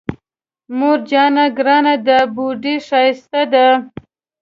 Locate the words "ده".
2.05-2.17, 3.53-3.67